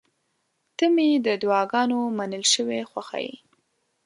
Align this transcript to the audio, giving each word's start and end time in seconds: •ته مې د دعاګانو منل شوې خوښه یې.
•ته 0.77 0.85
مې 0.95 1.07
د 1.25 1.27
دعاګانو 1.41 1.99
منل 2.17 2.45
شوې 2.53 2.79
خوښه 2.89 3.17
یې. 3.25 3.35